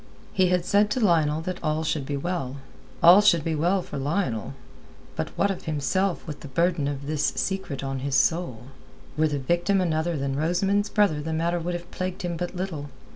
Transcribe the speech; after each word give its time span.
He 0.33 0.47
had 0.47 0.65
said 0.65 0.89
to 0.89 0.99
Lionel 0.99 1.41
that 1.41 1.63
all 1.63 1.83
should 1.83 2.07
be 2.07 2.17
well. 2.17 2.55
All 3.03 3.21
should 3.21 3.43
be 3.43 3.53
well 3.53 3.83
for 3.83 3.99
Lionel. 3.99 4.55
But 5.15 5.29
what 5.37 5.51
of 5.51 5.65
himself 5.65 6.25
with 6.25 6.39
the 6.39 6.47
burden 6.47 6.87
of 6.87 7.05
this 7.05 7.23
secret 7.25 7.83
on 7.83 7.99
his 7.99 8.15
soul? 8.15 8.63
Were 9.15 9.27
the 9.27 9.37
victim 9.37 9.79
another 9.79 10.17
than 10.17 10.35
Rosamund's 10.35 10.89
brother 10.89 11.21
the 11.21 11.33
matter 11.33 11.59
would 11.59 11.75
have 11.75 11.91
plagued 11.91 12.23
him 12.23 12.35
but 12.35 12.55
little. 12.55 12.89